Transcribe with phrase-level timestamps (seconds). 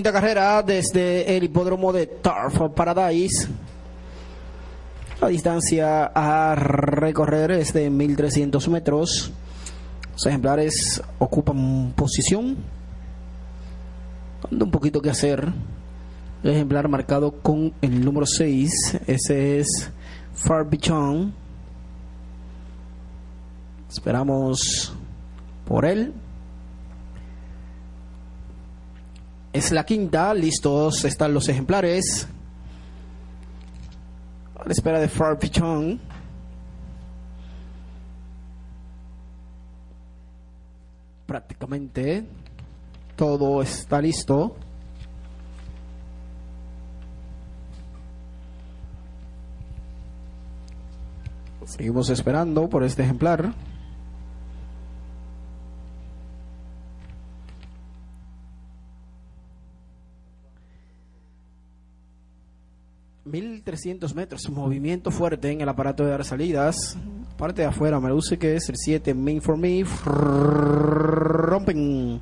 [0.00, 3.46] Quinta carrera desde el hipódromo de Turf Paradise.
[5.20, 9.30] La distancia a recorrer es de 1300 metros.
[10.12, 12.56] Los ejemplares ocupan posición.
[14.50, 15.52] Anda un poquito que hacer.
[16.42, 19.00] El ejemplar marcado con el número 6.
[19.06, 19.90] Ese es
[20.32, 21.34] Far Bichon.
[23.90, 24.94] Esperamos
[25.66, 26.14] por él.
[29.52, 32.28] Es la quinta, listos están los ejemplares.
[34.54, 36.00] A la espera de Far Pichon.
[41.26, 42.24] Prácticamente
[43.16, 44.54] todo está listo.
[51.64, 53.52] Seguimos esperando por este ejemplar.
[63.30, 66.96] 1300 metros, movimiento fuerte en el aparato de dar salidas.
[67.38, 69.84] Parte de afuera, me luce que es el 7, Main for Me.
[71.44, 72.20] Rompen.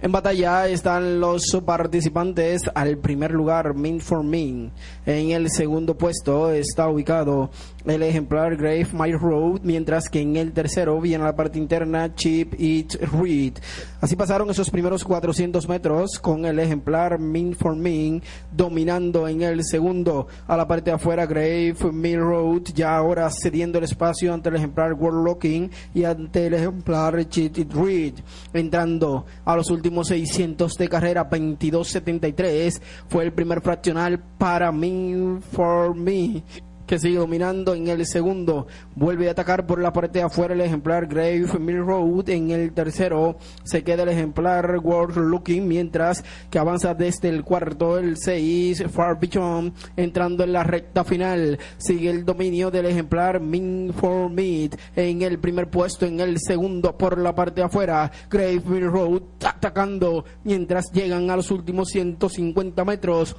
[0.00, 4.70] En batalla están los participantes al primer lugar, Min for Min.
[5.04, 7.50] En el segundo puesto está ubicado
[7.84, 12.54] el ejemplar Grave My Road, mientras que en el tercero viene la parte interna Chip
[12.60, 13.54] It Read.
[14.00, 18.22] Así pasaron esos primeros 400 metros con el ejemplar Min for Min
[18.52, 20.28] dominando en el segundo.
[20.46, 24.92] A la parte afuera Grave My Road, ya ahora cediendo el espacio ante el ejemplar
[24.92, 28.14] World Looking y ante el ejemplar Chip It Read.
[28.52, 35.94] Entrando a los últimos 600 de carrera, 22.73 fue el primer fraccional para Me for
[35.94, 36.42] Me
[36.88, 38.66] que sigue dominando en el segundo.
[38.96, 42.30] Vuelve a atacar por la parte de afuera el ejemplar Grave Mill Road.
[42.30, 47.98] En el tercero se queda el ejemplar World Looking, mientras que avanza desde el cuarto
[47.98, 51.58] el 6 Far Beyond, entrando en la recta final.
[51.76, 56.96] Sigue el dominio del ejemplar Min for Meat en el primer puesto, en el segundo
[56.96, 58.10] por la parte de afuera.
[58.30, 63.36] Grave Mill Road atacando mientras llegan a los últimos 150 metros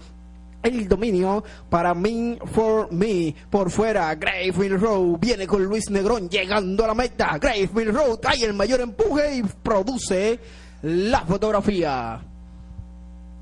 [0.64, 3.34] el dominio para Me for Me.
[3.50, 7.38] Por fuera Gravefield Road viene con Luis Negrón llegando a la meta.
[7.38, 10.40] Gravefield Road trae el mayor empuje y produce
[10.82, 12.22] la fotografía.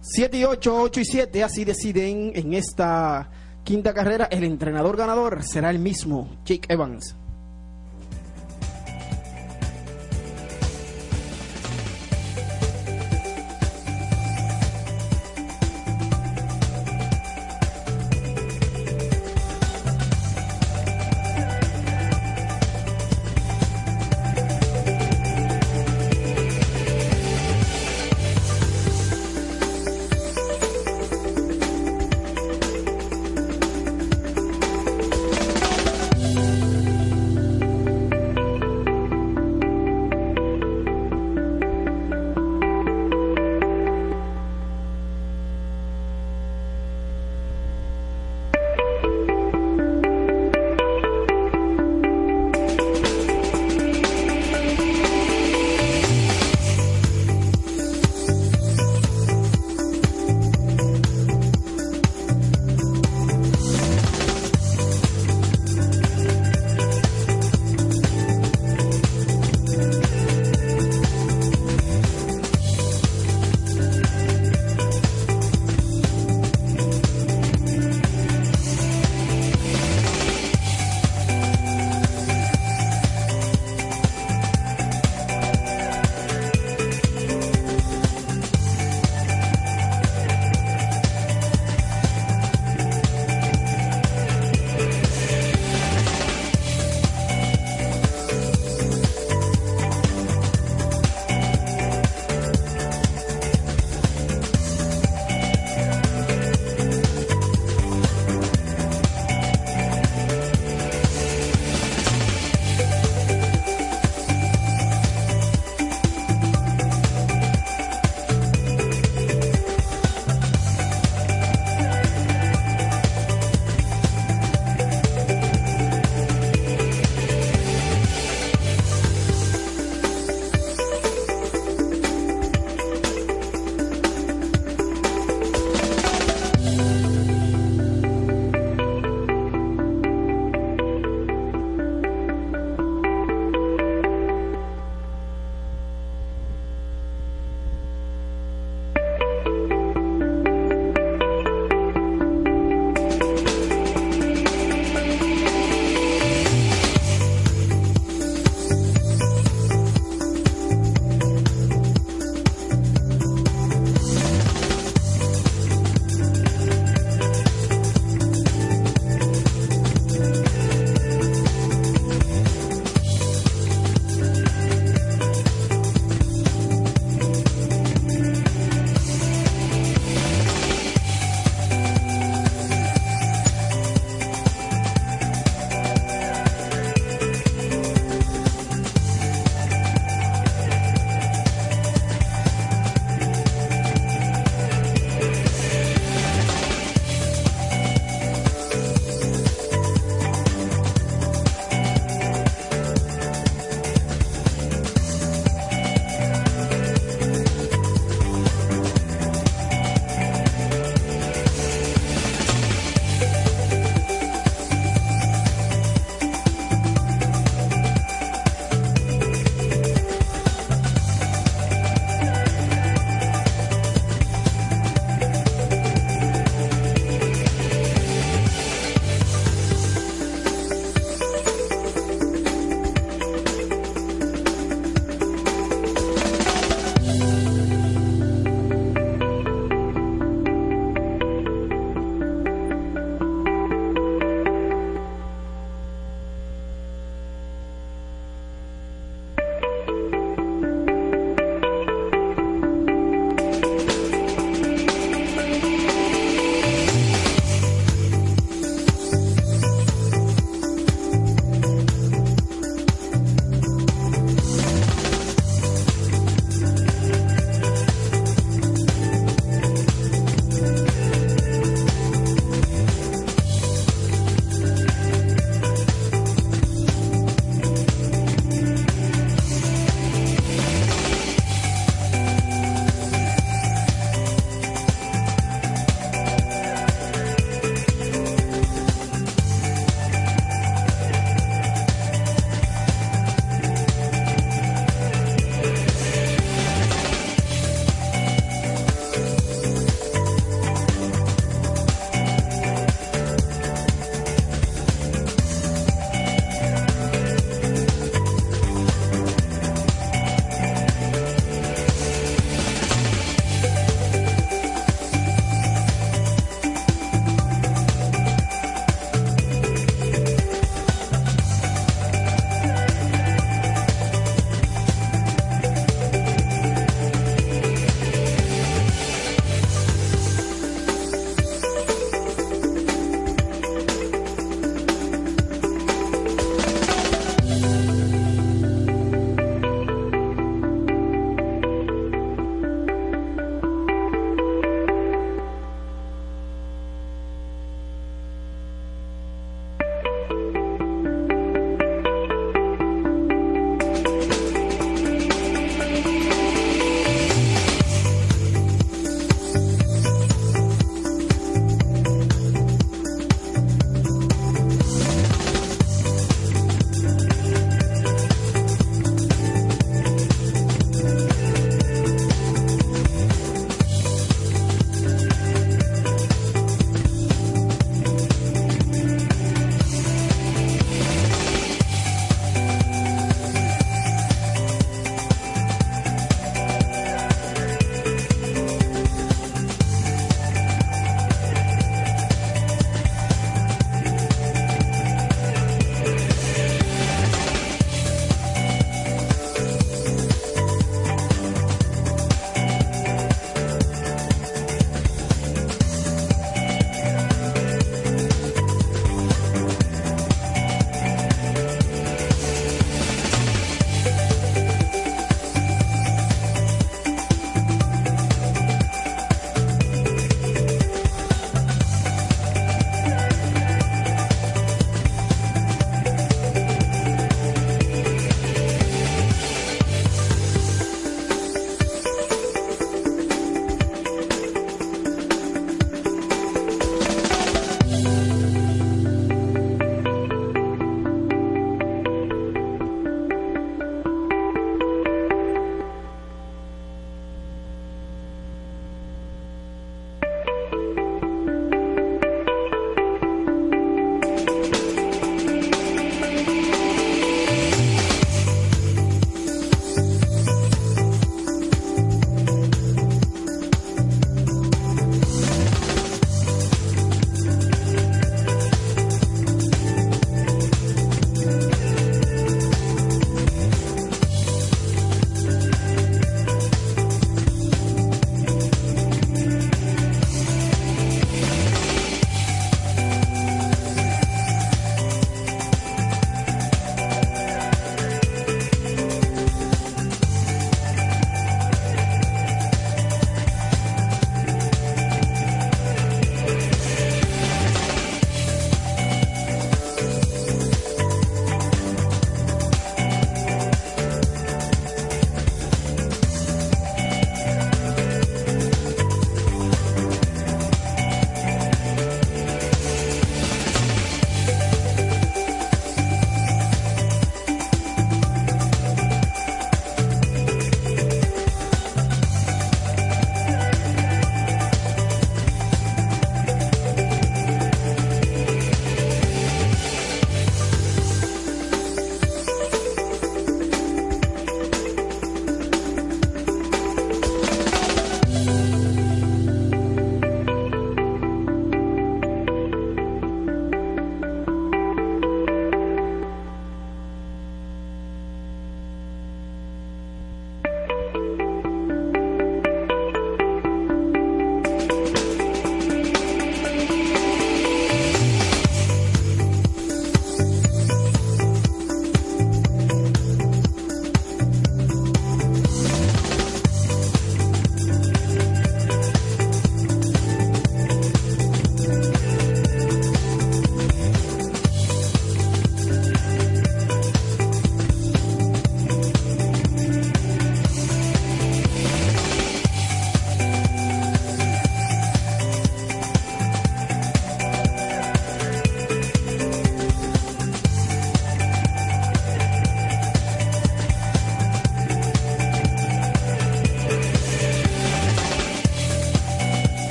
[0.00, 3.30] 7 y 8, 8 y 7 así deciden en esta
[3.64, 4.28] quinta carrera.
[4.30, 7.16] El entrenador ganador será el mismo Jake Evans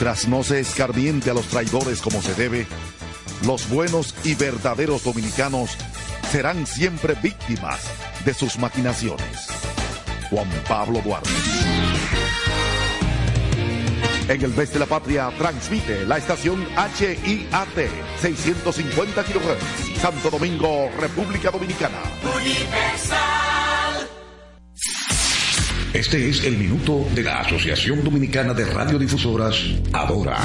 [0.00, 2.66] Mientras no se escarmiente a los traidores como se debe,
[3.44, 5.76] los buenos y verdaderos dominicanos
[6.32, 7.82] serán siempre víctimas
[8.24, 9.48] de sus maquinaciones.
[10.30, 11.28] Juan Pablo Duarte.
[14.26, 16.66] En el mes de la patria transmite la estación
[16.98, 17.90] HIAT
[18.22, 21.98] 650 kHz, Santo Domingo, República Dominicana.
[25.92, 29.56] Este es el minuto de la Asociación Dominicana de Radiodifusoras,
[29.92, 30.38] Adora.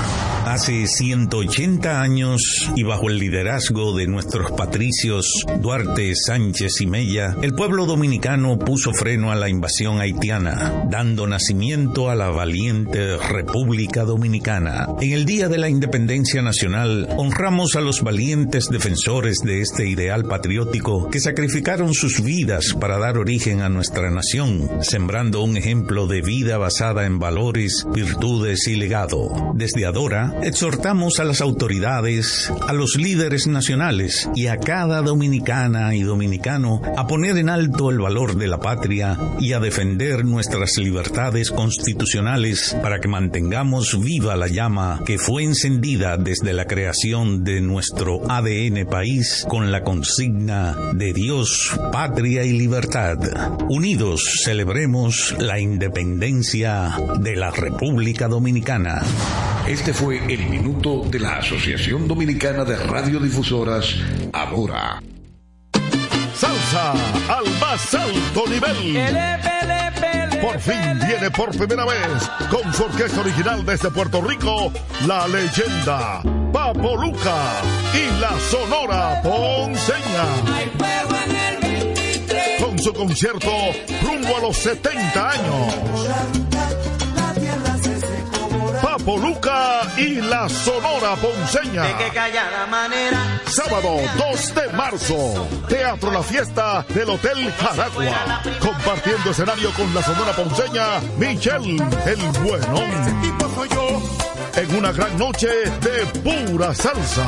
[0.44, 7.54] Hace 180 años y bajo el liderazgo de nuestros patricios Duarte, Sánchez y Mella, el
[7.54, 14.88] pueblo dominicano puso freno a la invasión haitiana, dando nacimiento a la valiente República Dominicana.
[15.00, 20.26] En el Día de la Independencia Nacional, honramos a los valientes defensores de este ideal
[20.26, 26.22] patriótico que sacrificaron sus vidas para dar origen a nuestra nación, sembrando un ejemplo de
[26.22, 29.54] vida basada en valores, virtudes y legado.
[29.56, 36.04] Desde Adora, exhortamos a las autoridades, a los líderes nacionales y a cada dominicana y
[36.04, 41.52] dominicano a poner en alto el valor de la patria y a defender nuestras libertades
[41.52, 48.22] constitucionales para que mantengamos viva la llama que fue encendida desde la creación de nuestro
[48.30, 53.18] ADN país con la consigna de Dios, patria y libertad.
[53.70, 59.02] Unidos celebremos la independencia de la República Dominicana.
[59.68, 63.96] Este fue el minuto de la Asociación Dominicana de Radiodifusoras,
[64.34, 65.02] Adora.
[66.36, 66.92] Salsa
[67.28, 69.00] al más alto nivel.
[70.42, 74.72] Por fin viene por primera vez con su orquesta original desde Puerto Rico,
[75.08, 77.62] la leyenda Papo Luca
[77.94, 81.15] y la Sonora Ponceña
[82.86, 83.50] su concierto
[84.04, 85.76] rumbo a los 70 años.
[88.80, 91.84] Papo Luca y la Sonora Ponceña.
[93.48, 98.44] Sábado 2 de marzo, Teatro La Fiesta del Hotel Jaragua.
[98.60, 102.82] Compartiendo escenario con la Sonora Ponceña, Michelle el Bueno
[104.58, 107.26] en una gran noche de pura salsa.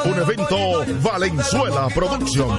[0.04, 2.58] Un evento Valenzuela Producción.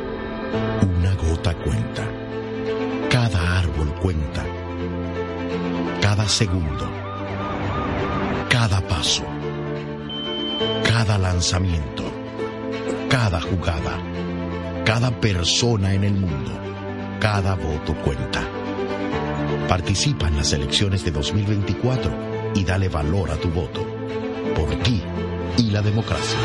[1.49, 2.07] cuenta.
[3.09, 4.45] Cada árbol cuenta.
[6.01, 6.89] Cada segundo.
[8.49, 9.23] Cada paso.
[10.83, 12.03] Cada lanzamiento.
[13.09, 13.97] Cada jugada.
[14.85, 16.51] Cada persona en el mundo.
[17.19, 18.47] Cada voto cuenta.
[19.67, 23.85] Participa en las elecciones de 2024 y dale valor a tu voto.
[24.55, 25.01] Por ti
[25.57, 26.37] y la democracia.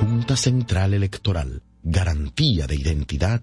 [0.00, 3.42] Junta Central Electoral garantía de identidad.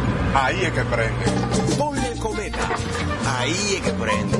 [0.33, 1.25] Ahí es que prende.
[1.77, 2.69] Ponle cometa.
[3.37, 4.37] Ahí es que prende.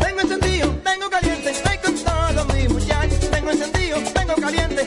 [0.00, 3.30] Tengo encendido, tengo caliente, estoy con todos mis muchachos.
[3.30, 4.86] Tengo encendido, tengo caliente,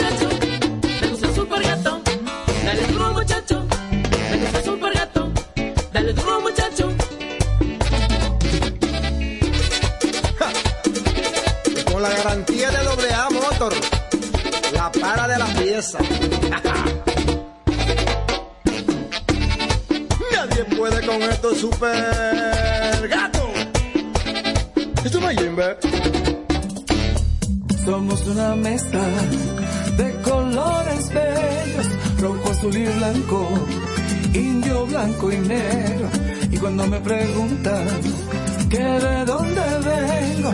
[15.01, 15.97] para de la pieza.
[20.31, 23.49] Nadie puede con esto super gato.
[25.03, 25.77] Esto no Jimbe.
[27.83, 29.03] Somos una mezcla
[29.97, 31.87] de colores bellos,
[32.19, 33.49] rojo, azul y blanco,
[34.33, 36.09] indio, blanco y negro.
[36.51, 37.87] Y cuando me preguntan
[38.69, 40.53] que de dónde vengo,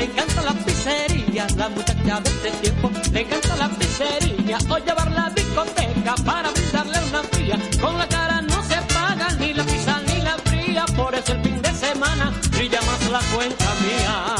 [0.00, 1.46] Le encanta la pizzería.
[1.56, 4.58] La muchacha de este tiempo le encanta la pizzería.
[4.70, 7.58] O llevar la discoteca para brindarle una fría.
[7.80, 10.84] Con la cara no se paga ni la pizza ni la fría.
[10.96, 14.39] Por eso el fin de semana brilla más la cuenta mía.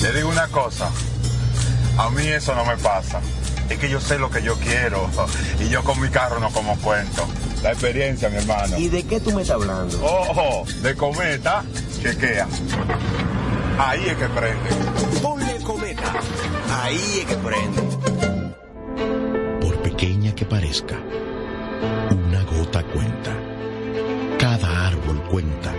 [0.00, 0.90] Te digo una cosa.
[1.98, 3.20] A mí eso no me pasa.
[3.68, 5.08] Es que yo sé lo que yo quiero.
[5.60, 7.26] Y yo con mi carro no como cuento.
[7.62, 8.78] La experiencia, mi hermano.
[8.78, 9.98] ¿Y de qué tú me estás hablando?
[10.04, 11.64] Ojo, de cometa,
[12.02, 12.46] chequea.
[13.78, 14.70] Ahí es que prende.
[15.22, 16.12] Ponle cometa.
[16.82, 17.82] Ahí es que prende.
[19.60, 20.96] Por pequeña que parezca,
[22.10, 23.32] una gota cuenta.
[24.38, 25.72] Cada árbol cuenta.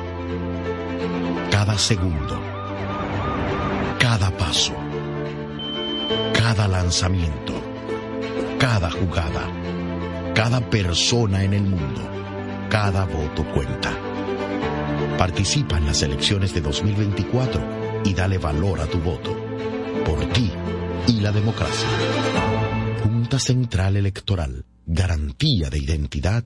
[1.51, 2.56] Cada segundo.
[4.09, 4.73] Cada paso.
[6.33, 7.53] Cada lanzamiento.
[8.57, 9.51] Cada jugada.
[10.33, 12.09] Cada persona en el mundo.
[12.69, 13.91] Cada voto cuenta.
[15.17, 19.35] Participa en las elecciones de 2024 y dale valor a tu voto.
[20.05, 20.53] Por ti
[21.07, 21.89] y la democracia.
[23.03, 24.63] Junta Central Electoral.
[24.85, 26.45] Garantía de identidad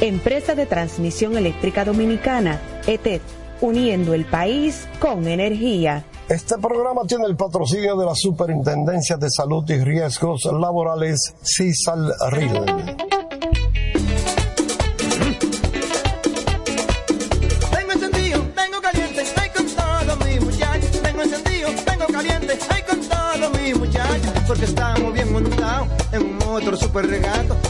[0.00, 3.20] Empresa de Transmisión Eléctrica Dominicana, ETED,
[3.60, 6.04] uniendo el país con energía.
[6.28, 12.52] Este programa tiene el patrocinio de la Superintendencia de Salud y Riesgos Laborales, CISAL RIL.
[17.72, 21.02] Tengo encendido, tengo caliente, estoy con todo mi muchachos.
[21.02, 24.32] Tengo encendido, tengo caliente, estoy con todo mi muchachos.
[24.46, 27.56] Porque estamos bien montados en un motor super regato.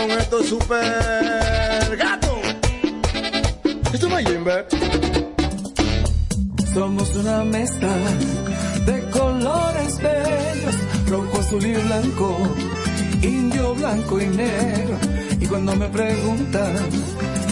[0.00, 2.40] Con esto super gato.
[3.92, 4.66] Esto no es Jimbe.
[6.72, 7.94] Somos una mezcla
[8.86, 10.76] de colores bellos,
[11.08, 12.38] rojo, azul y blanco,
[13.22, 14.96] indio, blanco y negro.
[15.38, 16.76] Y cuando me preguntan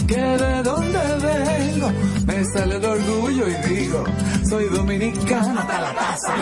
[0.07, 1.91] que de dónde vengo,
[2.25, 4.03] me sale el orgullo y digo,
[4.49, 6.35] soy dominicano hasta la taza.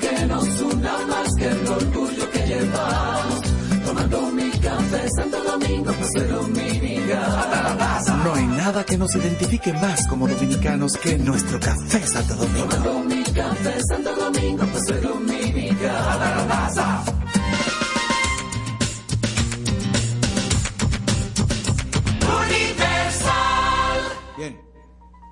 [0.00, 3.40] Que nos una más que el orgullo que llevamos,
[3.86, 8.24] tomando mi café Santo Domingo, soy dominicano.
[8.24, 12.68] No hay nada que nos identifique más como dominicanos que nuestro café Santo Domingo.
[12.68, 15.28] Tomando mi café Santo Domingo, soy dominicano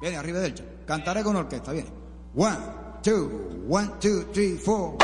[0.01, 0.67] viene arriba del chat.
[0.87, 1.91] Cantaré con orquesta, viene.
[2.37, 2.57] One,
[3.03, 4.97] two, one, two, three, four.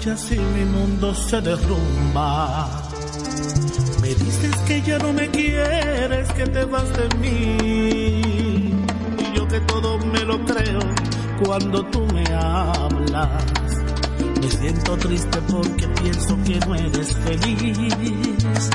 [0.00, 2.88] marchas y mi mundo se derrumba.
[4.00, 7.56] Me dices que ya no me quieres, que te vas de mí.
[9.18, 10.80] Y yo que todo me lo creo
[11.44, 13.44] cuando tú me hablas.
[14.40, 18.70] Me siento triste porque pienso que no eres feliz.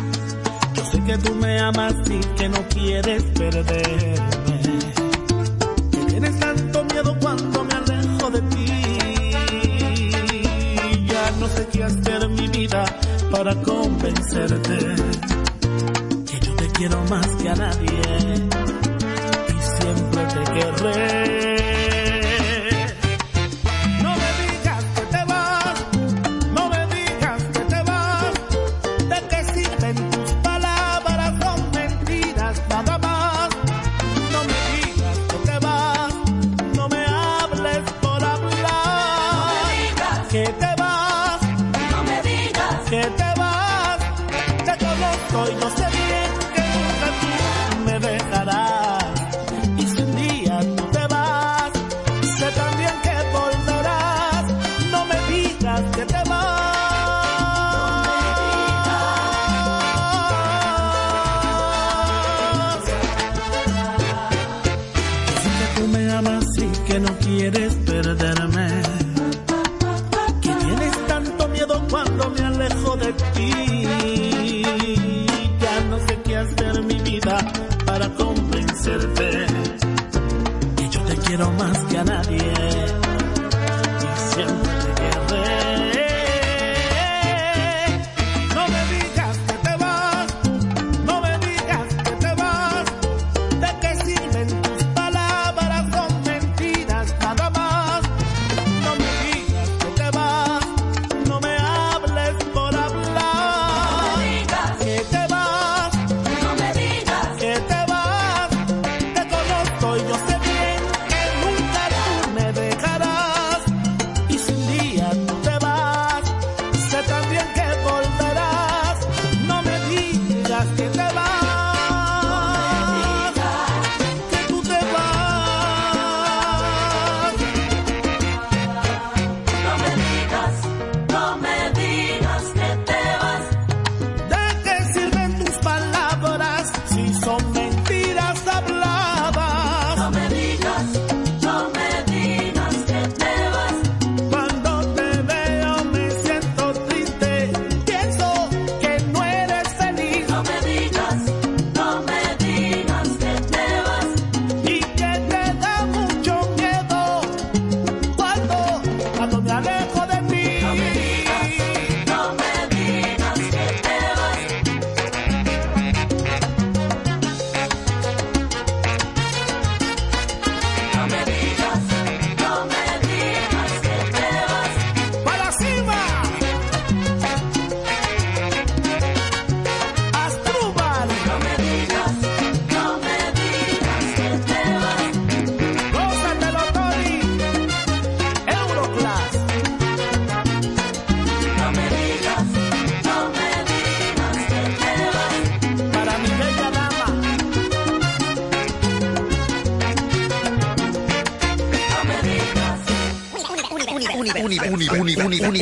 [0.76, 5.05] Yo sé que tú me amas y que no quieres perderme
[11.84, 12.86] hacer mi vida
[13.32, 14.78] para convencerte
[16.26, 18.01] que yo te quiero más que a nadie
[19.49, 21.45] y siempre te querré.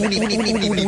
[0.01, 0.82] única.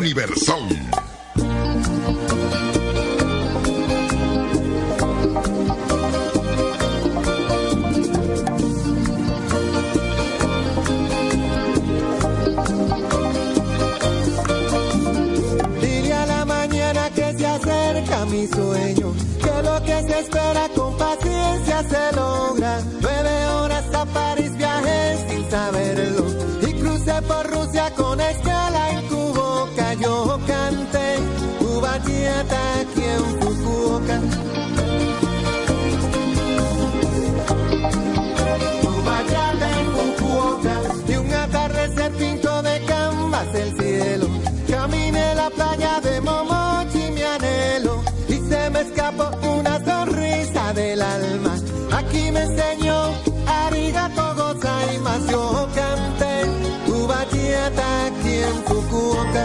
[58.66, 59.44] Fukuoka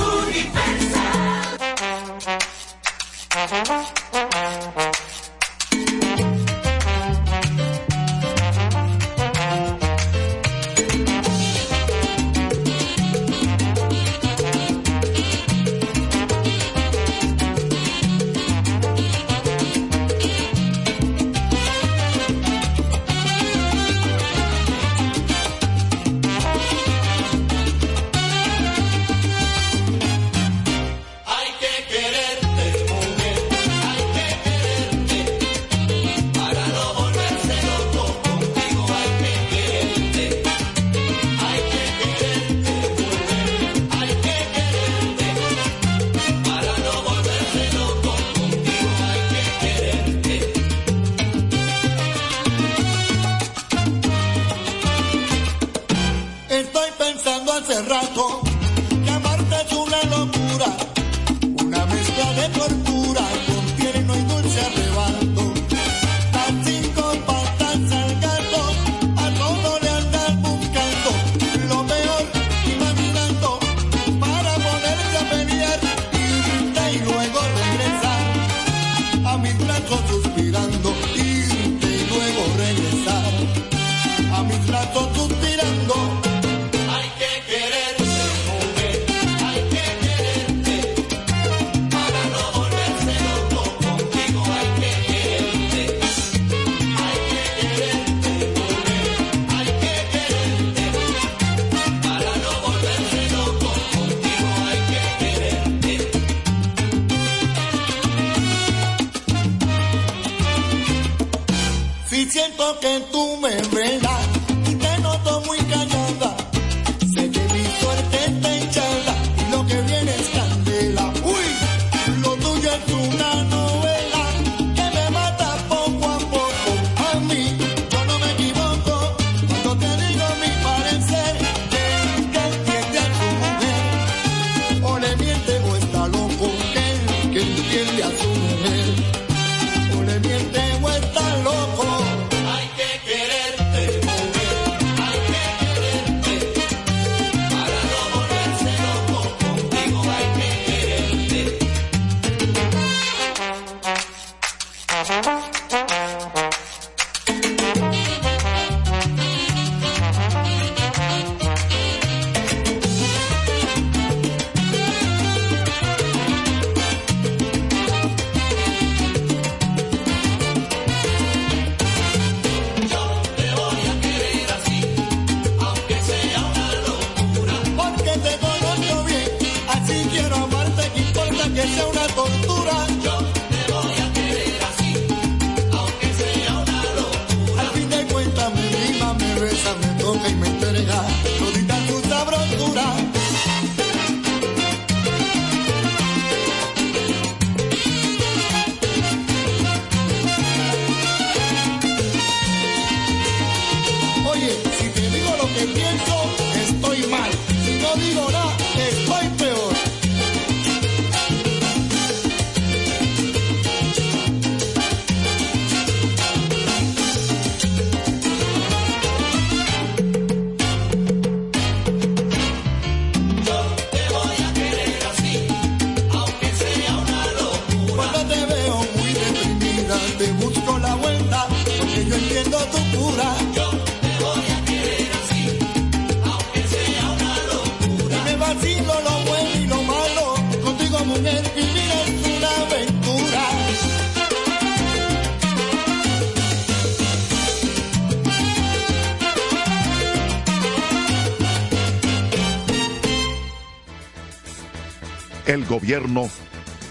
[112.77, 113.28] que tú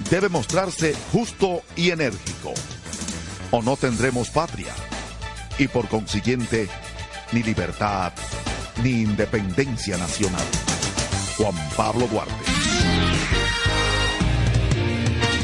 [0.09, 2.53] debe mostrarse justo y enérgico,
[3.51, 4.73] o no tendremos patria,
[5.57, 6.67] y por consiguiente,
[7.31, 8.13] ni libertad,
[8.83, 10.45] ni independencia nacional.
[11.37, 12.33] Juan Pablo Duarte.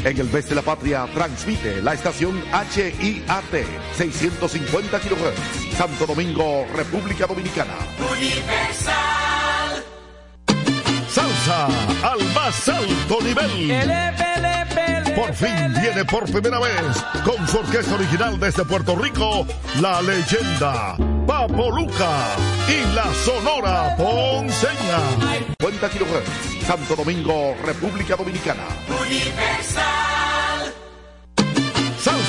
[0.04, 7.26] En el mes de la patria transmite la estación HIAT 650 kHz, Santo Domingo, República
[7.26, 7.74] Dominicana.
[8.12, 9.23] Universal
[11.48, 15.14] al más alto nivel.
[15.14, 19.46] Por fin viene por primera vez con su orquesta original desde Puerto Rico,
[19.80, 22.36] la leyenda Papo Luca
[22.68, 24.98] y la Sonora Ponceña.
[25.60, 26.20] Cuenta Quiroga,
[26.66, 28.64] Santo Domingo, República Dominicana.
[29.00, 30.13] Universal.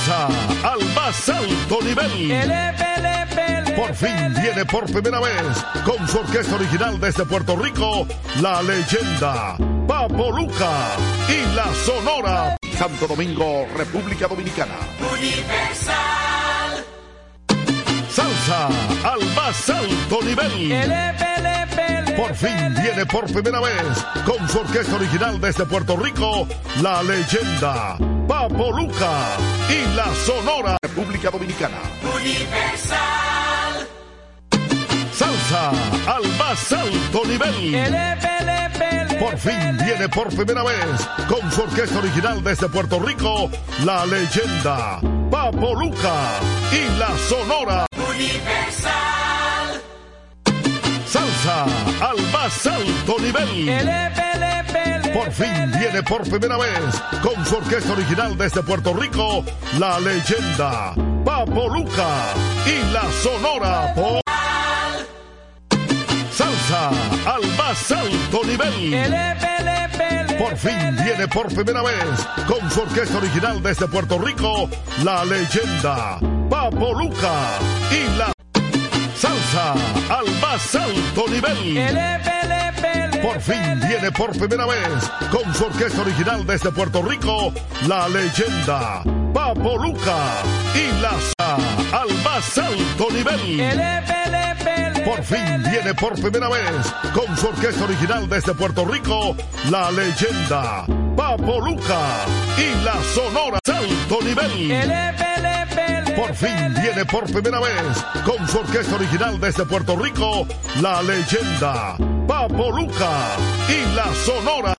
[0.06, 0.28] Salsa
[0.64, 3.76] al más alto nivel.
[3.76, 8.08] Por fin viene por primera vez con su orquesta original desde Puerto Rico,
[8.39, 10.95] la leyenda Papo Luca
[11.28, 14.76] y la Sonora Santo Domingo, República Dominicana.
[15.12, 16.86] Universal.
[18.08, 18.68] Salsa
[19.03, 21.16] al más alto nivel.
[22.16, 26.47] Por fin viene por primera vez con su orquesta original desde Puerto Rico,
[26.82, 27.97] la leyenda
[28.28, 29.38] Papo Luca
[29.70, 31.78] y la Sonora República Dominicana.
[32.16, 33.88] Universal.
[35.11, 35.70] Salsa
[36.07, 39.20] al más alto nivel.
[39.20, 43.49] Por fin viene por primera vez con su orquesta original desde Puerto Rico,
[43.84, 44.99] la leyenda
[45.30, 46.39] Papo Luca
[46.72, 49.24] y la Sonora Universal.
[51.46, 51.66] Salsa
[52.10, 55.14] al más alto nivel.
[55.14, 59.46] Por fin viene por primera vez con su orquesta original desde Puerto Rico,
[59.78, 62.34] la leyenda Papo Luca
[62.66, 64.22] y la Sonora Po-
[66.32, 66.89] Salsa
[67.32, 69.06] al más alto nivel.
[70.39, 74.68] Por fin viene por primera vez con su orquesta original desde Puerto Rico,
[75.04, 76.18] la leyenda
[76.50, 77.60] Papo Luca
[77.91, 78.35] y la
[79.16, 79.74] Salsa
[80.09, 81.76] al más alto nivel.
[83.22, 87.53] Por fin viene por primera vez con su orquesta original desde Puerto Rico,
[87.88, 89.01] la leyenda
[89.34, 90.18] Papo Luca
[90.76, 91.57] y la Sa-
[92.01, 93.57] al más alto nivel.
[95.05, 99.36] Por fin viene por primera vez con su orquesta original desde Puerto Rico,
[99.72, 100.86] la leyenda
[101.16, 101.99] Papo Luca
[102.57, 104.72] y la Sonora Alto Nivel.
[106.16, 110.47] Por fin viene por primera vez con su orquesta original desde Puerto Rico,
[110.82, 111.97] la leyenda
[112.28, 113.36] Papo Luca
[113.68, 114.76] y la Sonora.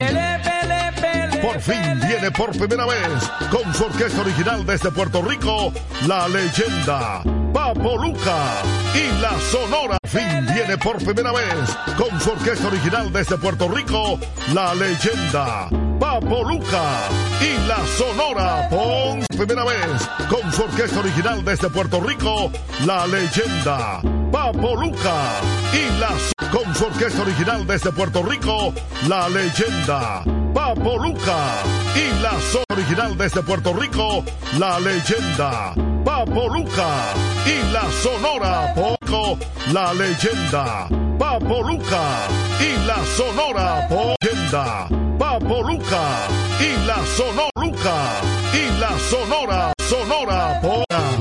[1.43, 5.73] Por fin viene por primera vez con su orquesta original desde Puerto Rico,
[6.07, 7.23] la leyenda
[7.53, 8.63] Papo Luca
[8.95, 9.99] y la Sonora.
[10.05, 14.19] Fin viene por primera vez con su orquesta original desde Puerto Rico,
[14.53, 15.69] la leyenda
[15.99, 17.09] Papo Luca
[17.41, 18.69] y la Sonora.
[18.69, 22.51] Por primera vez con su orquesta original desde Puerto Rico,
[22.85, 25.41] la leyenda Papo Luca
[25.73, 26.11] y la
[26.51, 28.73] con su orquesta original desde Puerto Rico,
[29.09, 30.23] la leyenda
[30.57, 31.37] Papo Luca
[31.95, 34.25] y la so original desde Puerto Rico,
[34.59, 35.75] la leyenda.
[36.03, 36.89] Papo Luca
[37.45, 39.39] y la Sonora Poco,
[39.71, 40.89] la leyenda.
[41.19, 42.27] Papo Luca
[42.59, 43.87] y la Sonora
[44.23, 44.89] leyenda
[45.19, 46.03] Papo Luca
[46.61, 47.97] y la Sonora Luca
[48.55, 50.85] y la Sonora Sonora Po-